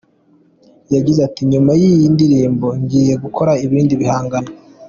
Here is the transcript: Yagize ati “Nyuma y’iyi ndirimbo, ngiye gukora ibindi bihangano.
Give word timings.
Yagize 0.93 1.19
ati 1.27 1.41
“Nyuma 1.51 1.71
y’iyi 1.81 2.07
ndirimbo, 2.15 2.67
ngiye 2.81 3.13
gukora 3.23 3.51
ibindi 3.65 3.93
bihangano. 4.01 4.49